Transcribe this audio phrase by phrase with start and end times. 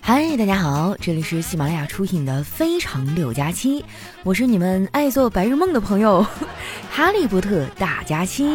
[0.00, 3.80] 嗨，大家好，这里是喜马拉雅出品的《非常六加七》，
[4.24, 6.26] 我是你们爱做白日梦的朋友，
[6.90, 8.46] 哈利波特大加七。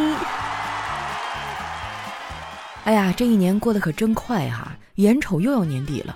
[2.84, 6.16] 哎呀，这一年过得可真快哈，眼瞅又要年底了。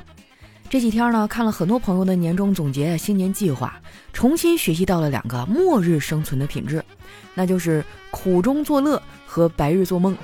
[0.69, 3.79] 这几天呢，看了很多朋友的年终总结、新年计划，
[4.13, 6.83] 重新学习到了两个末日生存的品质，
[7.33, 10.15] 那就是苦中作乐和白日做梦。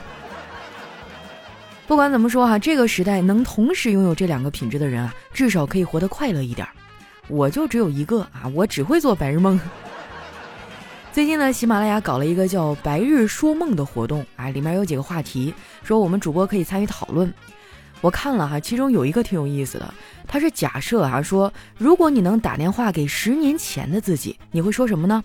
[1.87, 6.67] 不管怎么说哈，这个时代能同时拥有这两个品质的人啊，至少可以活得快乐一点。
[7.29, 9.57] 我就只有一个啊，我只会做白日梦。
[11.13, 17.33] 最近呢，喜马拉雅搞了一个叫“白日说梦”的活动啊，里面有几个话题，说我们主播可以参与讨论。
[18.01, 19.93] 我看了哈，其中有一个挺有意思的，
[20.27, 25.23] 他是假设啊，说如果你能打电话给十年前的自己，你会说什么呢？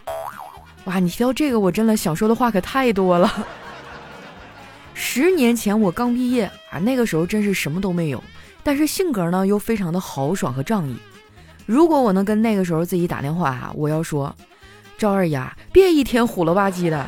[0.84, 3.47] 哇，你提到这个，我真的想说的话可太多了。
[4.95, 8.23] 十年前我刚毕业啊，那个时候真是什么都没有，
[8.62, 10.96] 但是性格呢又非常的豪爽和仗义。
[11.66, 14.34] 如果我能跟那个时候自己打电话哈，我要说，
[14.98, 17.06] 赵二丫，别一天虎了吧唧的，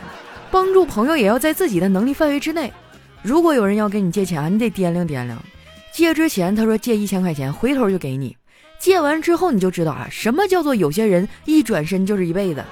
[0.51, 2.73] 帮助朋友也要在自己的能力范围之内。
[3.23, 5.43] 如果有人要跟你借钱啊，你得掂量掂量。
[5.93, 8.37] 借之前他说借一千块钱，回头就给你；
[8.79, 12.65] 借完之后你就知道啊，什么叫做有些人一转身就是一辈子。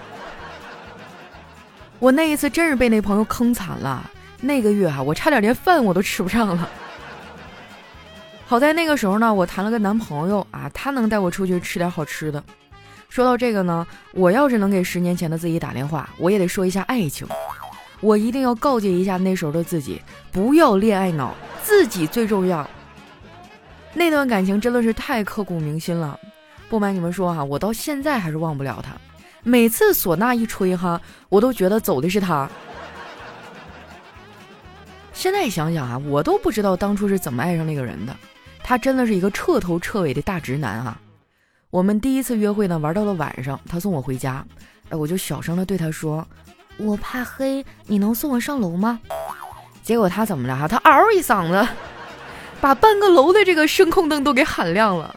[1.98, 4.10] 我那一次真是被那朋友坑惨了。
[4.42, 6.68] 那个月哈，我差点连饭我都吃不上了。
[8.44, 12.42] 好在那个时候呢，我谈了个男朋友啊，他能带我出去吃点好吃的。
[13.08, 17.26] 说到这个呢，我要是能给十年前的自己打电话，我也得说一下爱情。
[18.00, 22.68] 我一定要告诫一下那时候的自己，不要恋爱脑，自己最重要。
[23.94, 26.18] 那段感情真的是太刻骨铭心了。
[26.68, 28.90] 不瞒你们说哈，我到现在还是忘不了他。
[29.44, 32.50] 每次唢呐一吹哈，我都觉得走的是他。
[35.22, 38.16] 现在想想啊，我都不知道当初是怎么爱上那个人的。
[38.60, 41.00] 他真的是一个彻头彻尾的大直男啊！
[41.70, 44.44] 我们第一次约会呢，玩到了晚上，他送我回家，
[44.88, 46.26] 哎，我就小声的对他说
[46.76, 48.98] ：“我怕黑，你能送我上楼吗？”
[49.84, 50.66] 结果他怎么着哈？
[50.66, 51.68] 他嗷一嗓子，
[52.60, 55.14] 把半个楼的这个声控灯都给喊亮了。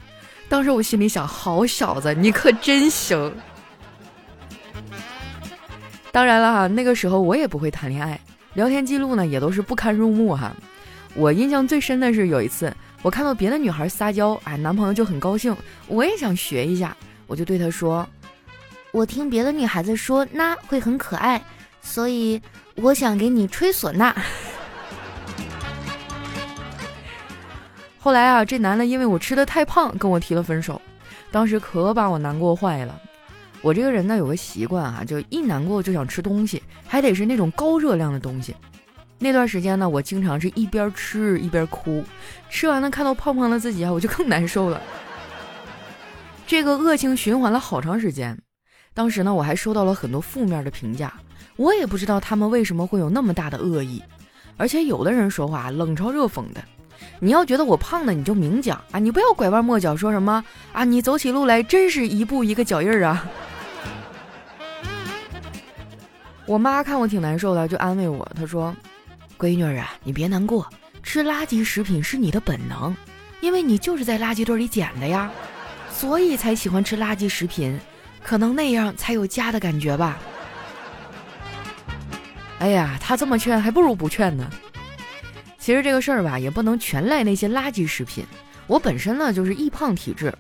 [0.48, 3.34] 当时我心里想：好小子，你可真行！
[6.12, 8.20] 当然了哈，那个时候我也不会谈恋爱。
[8.56, 10.52] 聊天记录呢也都是不堪入目哈，
[11.14, 15.56] 我印象最深的是有一次我看到别的女孩撒娇，哎，男朋友就很高兴，
[15.88, 16.96] 我也想学一下，
[17.28, 18.08] 我就对他说，
[18.92, 21.40] 我听别的女孩子说那会很可爱，
[21.82, 22.42] 所以
[22.76, 24.16] 我想给你吹唢呐。
[28.00, 30.82] 后来啊，这男的因为我吃的太胖跟我提了分手，
[31.30, 33.00] 当时可把我难过坏了。
[33.66, 38.56] 我这个人呢有个习惯啊，就一难过就想吃东西，还得是那种高热量的东西。
[39.18, 42.04] 那段时间呢，我经常是一边吃一边哭，
[42.48, 44.80] 吃完了看到胖胖的自己啊，我就更难受了。
[46.46, 48.38] 这个恶性循环了好长时间。
[48.94, 51.12] 当时呢，我还收到了很多负面的评价，
[51.56, 54.00] 我也不知道他们为什么会有那么大的恶意。
[54.58, 56.64] 而且有的人说话冷嘲热讽的，
[57.20, 63.28] 你要觉得我胖的你就明讲啊，你不要拐弯抹角说什么啊，你走起路来真是一步一个脚印儿啊。
[66.46, 68.76] 我妈看我挺难受的，就安慰我，她说
[69.38, 70.68] ：“闺女儿啊，你别难过，
[71.02, 72.96] 吃垃圾食品是你的本能，
[73.42, 75.32] 因为你就是在垃圾堆里捡的呀，
[75.92, 77.80] 所以才喜欢吃垃圾食品，
[78.24, 80.20] 可能那样才有家的感觉吧。”
[82.60, 84.48] 哎呀，她这么劝，还不如不劝呢。
[85.58, 88.24] 其实这个事儿吧，也不能全赖那些垃圾食品。
[88.68, 90.32] 我本身呢就是易胖体质，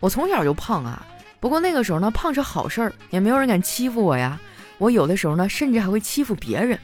[0.00, 1.04] 我从小就胖啊。
[1.40, 4.40] 不过那个时候呢，胖是好事儿，也没有人敢欺负我呀。
[4.82, 6.76] 我有的时候呢，甚至还会欺负别人。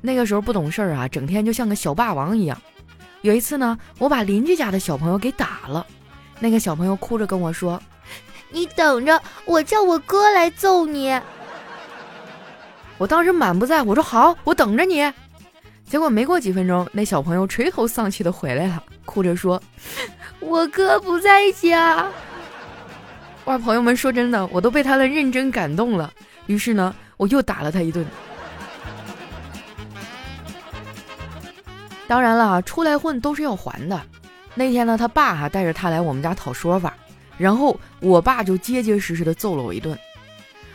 [0.00, 2.58] 那个时候不懂事儿啊，整天就像个小霸王一样。
[3.20, 5.86] 有一次呢，我把邻居家的小朋友给打了，
[6.40, 7.78] 那个小朋友哭着跟我说
[8.48, 11.20] ：“你等着，我叫我哥来揍你。”
[12.96, 15.12] 我当时满不在乎，我说：“好，我等着你。”
[15.84, 19.62] 结果没过几分钟，那小朋友垂头丧气的回来了，哭着说
[20.40, 22.06] ：“我哥不在家。”
[23.44, 26.10] 哇，朋友们，说真的，我都被他的认真感动了。
[26.46, 26.92] 于是呢，
[27.22, 28.04] 我又打了他一顿。
[32.08, 34.02] 当然了，出来混都是要还的。
[34.56, 36.92] 那天呢，他爸哈带着他来我们家讨说法，
[37.38, 39.96] 然后我爸就结结实实的揍了我一顿。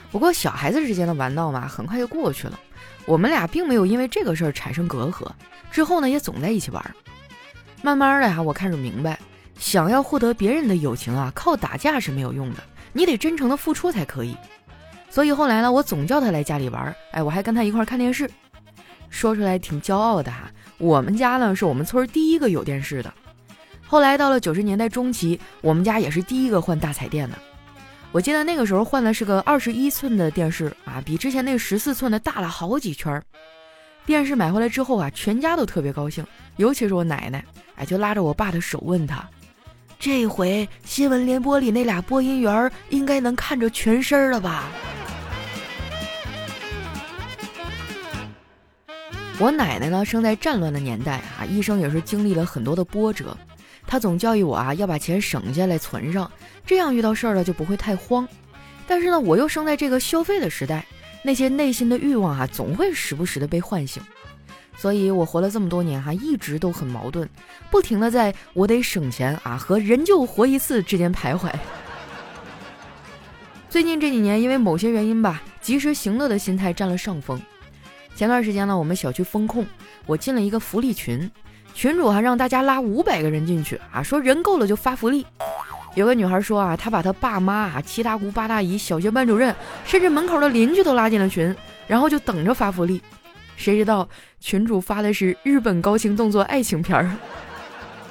[0.10, 2.58] 不过小孩子之间的玩闹嘛，很快就过去了。
[3.06, 5.30] 我们俩并没有因为这个事儿产生隔阂，
[5.70, 6.96] 之后呢也总在一起玩。
[7.82, 9.20] 慢慢的哈，我开始明白，
[9.60, 12.64] 想要获得别人的友情啊，靠打架是没有用的，
[12.94, 14.36] 你得真诚的付出才可以。
[15.10, 18.30] 所以后来呢，我总叫他来家里玩儿，哎，我还跟他一块儿看电视，
[19.10, 20.52] 说出来挺骄傲的哈。
[20.78, 23.12] 我们家呢是我们村第一个有电视的。
[23.88, 27.38] 后来到了九十年代中期，我们家也是第一个换大彩电的。
[28.12, 33.22] 我记得那个时候换的是个二十一寸的电视啊，比之前那十四寸的大了好几圈。
[34.06, 36.26] 电视买回来之后啊，全家都特别高兴，
[36.56, 37.44] 尤其是我奶奶，
[37.76, 39.28] 哎，就拉着我爸的手问他
[40.00, 44.66] ：“这回新闻联播里那俩播音员应该能看着全身了吧？”
[49.40, 53.38] 我奶奶呢，生在战乱的年代啊，一生也是经历了很多的波折。
[53.86, 56.30] 她总教育我啊，要把钱省下来存上，
[56.66, 58.28] 这样遇到事儿了就不会太慌。
[58.88, 60.84] 但是呢，我又生在这个消费的时代，
[61.22, 64.02] 那些内心的欲望啊，总会时不时的被唤醒。
[64.76, 67.30] 所以我活了这么多年哈，一直都很矛盾，
[67.70, 71.52] 不停的在我得省钱啊和人就活一次之间徘徊。
[73.70, 77.40] 最近这几年，因为某些原因吧，及时行乐的心态占了上风。
[78.18, 79.64] 前段时间呢，我们小区封控，
[80.08, 81.30] 我进了一个福利群，
[81.76, 85.24] 群主还让大家拉五百个人进去啊，说人够了就发福利。
[85.94, 89.56] 有个女孩说啊，她把她爸妈啊、七大姑八大姨、小学班主任，
[89.86, 91.56] 甚至门口的邻居都拉进了群，
[91.86, 93.00] 然后就等着发福利。
[93.56, 94.10] 谁知道
[94.40, 97.12] 群主发的是日本高清动作爱情片儿。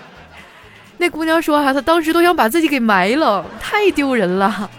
[0.98, 4.70] 那姑娘说啊，她当时都想把自己给埋了，太丢人了。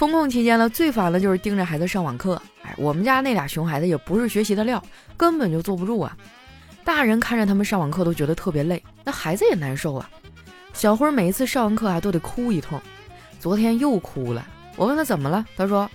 [0.00, 2.40] 封控期间呢，最烦的就是盯着孩子上网课。
[2.62, 4.82] 哎，我们家那俩熊孩子也不是学习的料，
[5.14, 6.16] 根本就坐不住啊。
[6.82, 10.08] 大人看着他们上网课都觉得特别累，那孩子也难受啊。
[10.72, 12.80] 小辉每一次上完课啊，都得哭一通。
[13.38, 14.42] 昨天又哭了，
[14.74, 15.86] 我问他怎么了，他说：“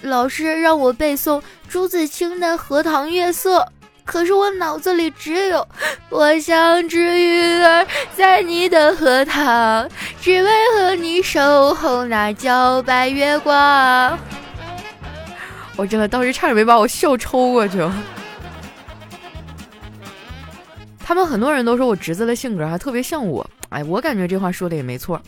[0.00, 3.58] 老师让我背诵朱自清的《荷塘月色》。”
[4.06, 5.68] 可是我脑子里只有
[6.08, 9.86] 我像只鱼儿在你的荷塘，
[10.20, 14.18] 只为和你守候那皎白月光。
[15.76, 17.86] 我真的当时差点没把我笑抽过去。
[20.98, 25.20] 他们很多人都说我侄子的性格还特别像我，哎，我感觉这话说的也没错。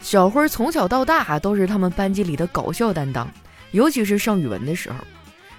[0.00, 3.30] 小辉从小到大都是他们班级里的搞笑担当，
[3.70, 4.96] 尤其是上语文的时候。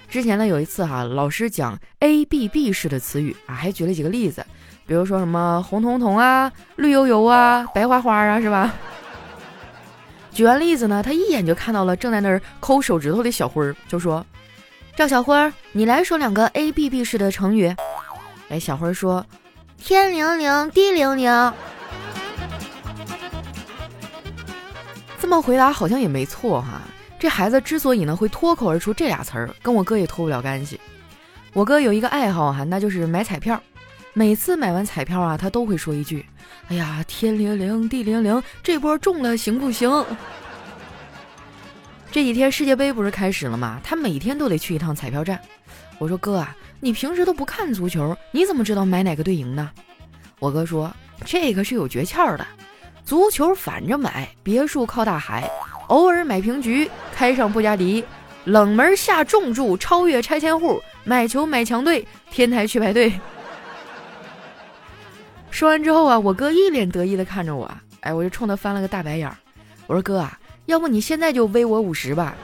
[0.08, 4.46] 之前呢有一次哈，老师讲 A B B 式的词语啊，还举了几个例子，
[4.86, 8.72] 比如说什么红彤彤啊、绿油油啊、白花花啊，是吧？
[10.30, 14.24] 举完例子呢，他一眼就看到了正在那儿抠手指头的小辉儿，就说
[14.96, 17.74] ：“赵小辉儿，你来说两个 A B B 式的成语。”
[18.50, 19.24] 哎，小辉儿说
[19.78, 21.52] ：“天灵灵，地灵灵。”
[25.20, 26.82] 这么回答好像也没错哈。
[27.24, 30.78] 这孩子之所以呢会脱口而出这俩词儿，跟我哥也脱不了干系。
[31.54, 33.58] 我哥有一个爱好哈，那就是买彩票。
[34.12, 36.26] 每次买完彩票啊，他都会说一句
[36.68, 39.90] ：“哎呀，天灵灵，地灵灵，这波中了行不行？”
[42.12, 43.80] 这几天世界杯不是开始了吗？
[43.82, 45.40] 他每天都得去一趟彩票站。
[45.98, 49.70] 我说哥啊，你平时都不看足球，你怎么知道买哪个队赢呢？
[50.40, 50.94] 我哥说
[51.24, 52.46] ：“这个是有诀窍的，
[53.02, 55.50] 足球反着买，别墅靠大海。”
[55.88, 58.04] 偶尔买平局，开上布加迪，
[58.44, 63.12] 冷门下重注，超越拆迁户，买球买强队，天台去排队。
[65.50, 67.70] 说完之后啊，我哥一脸得意的看着我，
[68.00, 69.36] 哎，我就冲他翻了个大白眼儿。
[69.86, 72.34] 我说哥啊，要不你现在就微我五十吧，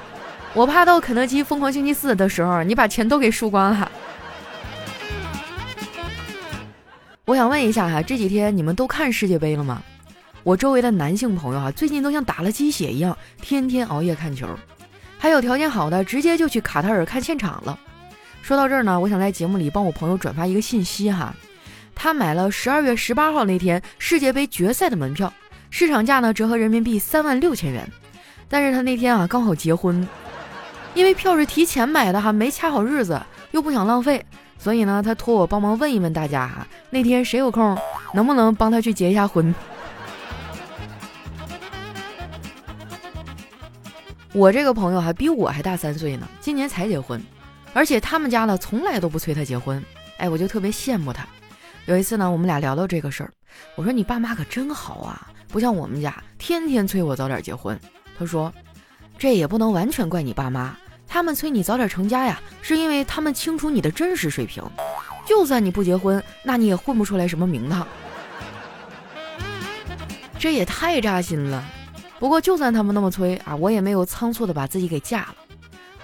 [0.55, 3.91] 我怕到肯德基疯狂星期四的时候，你把钱都给输光了。
[7.25, 9.83] 我想问一下哈，这几天你们都看世界杯了吗？
[10.43, 14.49] 我周围的男性朋友啊，最近都像打了鸡血一样，天天熬夜看球。
[15.19, 17.79] 还有条件好的，直接就去卡塔尔看现场了。
[18.41, 21.35] 说到这儿呢，我想在节目里帮我朋友转发一个信息哈。
[21.95, 25.31] 他买了十二月十八号那天世界杯决赛的门票，
[25.69, 27.87] 市场价呢折合人民币三万六千元。
[28.49, 30.09] 但是他那天啊刚好结婚，
[30.95, 33.21] 因为票是提前买的哈，没掐好日子，
[33.51, 34.25] 又不想浪费，
[34.59, 37.77] 所以呢他托我帮忙问一问大家哈，那天谁有空，
[38.15, 39.55] 能不能帮他去结一下婚？
[44.33, 47.21] 我这个朋友还比我还大三岁呢，今年才结婚，
[47.73, 49.83] 而且他们家呢从来都不催他结婚。
[50.19, 51.27] 哎，我就特别羡慕他。
[51.87, 53.33] 有一次呢，我们俩聊到这个事儿，
[53.75, 57.79] 我说你爸妈可真好啊，不像我们家天天催我早点结婚。
[58.17, 58.53] 他说，
[59.19, 60.77] 这也不能完全怪你爸妈，
[61.09, 64.63] 他们催你早点成家呀，是因为他们清楚你的真实水平。
[65.27, 67.85] 就算你不结婚，那你也混不出来什么名堂。
[70.39, 71.65] 这也太扎心了。
[72.21, 75.35] 不过，就算他们那么催啊，我也没有仓促的把自己给嫁了。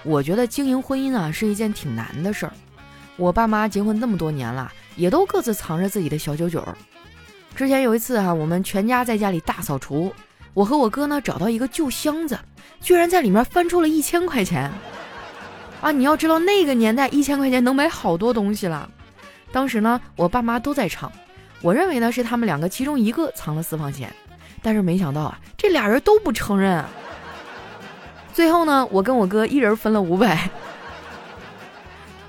[0.03, 2.53] 我觉得经营婚姻啊是一件挺难的事儿。
[3.17, 6.67] 我爸妈结婚那么多年了，也都各自藏着自己的小九九。
[7.55, 10.11] 之前有一次哈，我们全家在家里大扫除，
[10.55, 12.37] 我和我哥呢找到一个旧箱子，
[12.81, 14.71] 居然在里面翻出了一千块钱。
[15.81, 18.89] 啊，你要知道那个年代一千块钱能买好多东西了。
[19.51, 21.11] 当时呢，我爸妈都在场，
[21.61, 24.11] 我认为呢是他们两个其中一个藏了私房钱，
[24.61, 26.83] 但是没想到啊，这俩人都不承认。
[28.33, 30.49] 最后呢，我跟我哥一人分了五百。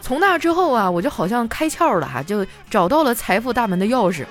[0.00, 4.24] 从那之后啊，我就好像开窍了哈，就找到了财富大门的钥匙。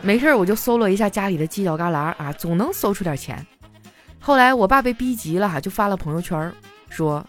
[0.00, 3.44] 没事儿，我就搜罗一下家里的犄角旮旯啊，总能搜出点钱。
[4.20, 6.52] 后来我爸被逼急了哈，就发了朋友圈
[6.88, 7.24] 说：“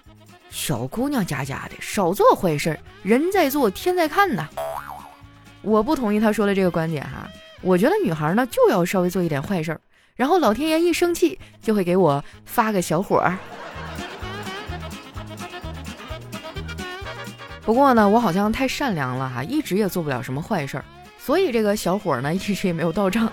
[0.51, 4.47] 小姑娘家家的，少做坏事儿，人在做天在看呐。”
[5.63, 7.27] 我不同意他说的这个观点哈，
[7.61, 9.81] 我觉得女孩呢就要稍微做一点坏事儿，
[10.15, 13.37] 然后老天爷一生气就会给我发个小火儿。
[17.63, 20.85] 不过呢，我好像太善良了哈，一直也做不了什么坏事儿。
[21.19, 23.31] 所以这个小伙呢，一直也没有到账。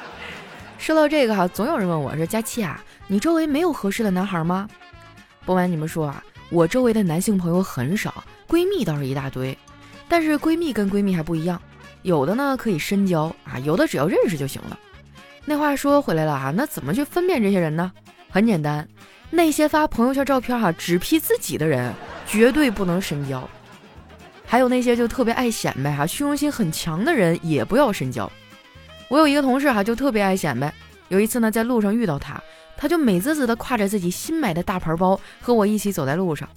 [0.78, 4.66] 说到这个哈，总有人问我说：“佳期啊，你周围没有合适的男孩吗？”
[5.44, 9.56] 不瞒你们说啊，我周围的男性朋友很少，闺蜜倒是一大堆。
[10.08, 11.60] 但是闺蜜跟闺蜜还不一样，
[12.02, 14.78] 有的呢可以深交啊，有的只要认识就行了。
[15.44, 17.90] 那话说回来了啊，那怎么去分辨这些人呢？
[18.30, 18.86] 很简单，
[19.30, 21.94] 那些发朋友圈照片哈只 P 自己的人，
[22.26, 23.48] 绝对不能深交。
[24.44, 28.30] 还有那些就特别爱显摆哈，虚荣心很强的人也不要深交。
[29.08, 30.72] 我有一个同事哈，就特别爱显摆。
[31.08, 32.40] 有一次呢，在路上遇到他，
[32.76, 36.48] 他就美滋滋的挎着自己新买的大牌包和我一起走在路上。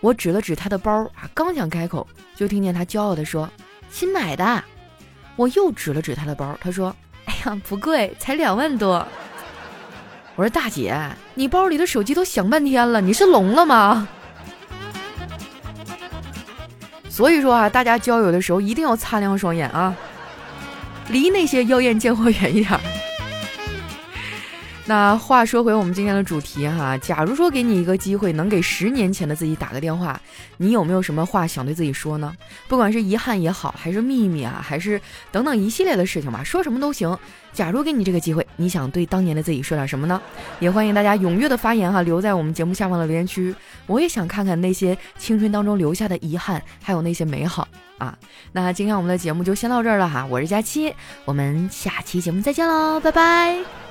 [0.00, 2.06] 我指了指他的包啊，刚想开口，
[2.36, 3.50] 就听见他骄傲的说
[3.90, 4.62] ：“新买的。”
[5.36, 6.94] 我又指了指他的包，他说
[7.26, 9.06] ：“哎呀，不贵，才两万多。”
[10.34, 10.96] 我说：“大姐，
[11.34, 14.08] 你包里的手机都响半天了，你是聋了吗？”
[17.08, 19.94] 所以说啊，大家交友的时候一定要擦亮双眼啊，
[21.08, 22.80] 离那些妖艳贱货远一点。
[24.88, 30.18] 那话说回我们今天的主题哈，假如说给你一个机会，能给十年前的自己打个电话，
[30.56, 32.34] 你有没有什么话想对自己说呢？
[32.68, 34.98] 不管是遗憾也好，还是秘密啊，还是
[35.30, 37.14] 等等一系列的事情吧，说什么都行。
[37.52, 40.18] 假如给你这个机会，你想对当年的自己说点什么呢？
[40.58, 43.54] 也欢迎大家踊跃的发言哈，留在我们节目下方的留言区。
[43.86, 47.68] 我也想看看那些青春当中留下的遗憾，还有那些美好
[47.98, 48.16] 啊。
[48.52, 50.94] 那今天我们的节目就先到这儿了哈，我是佳期，
[51.26, 53.87] 我们下期节目再见喽，拜拜。